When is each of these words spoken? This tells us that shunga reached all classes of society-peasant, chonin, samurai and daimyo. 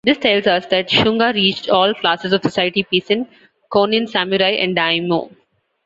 This 0.03 0.17
tells 0.17 0.47
us 0.47 0.65
that 0.71 0.89
shunga 0.89 1.31
reached 1.31 1.69
all 1.69 1.93
classes 1.93 2.33
of 2.33 2.41
society-peasant, 2.41 3.29
chonin, 3.71 4.09
samurai 4.09 4.53
and 4.53 4.75
daimyo. 4.75 5.29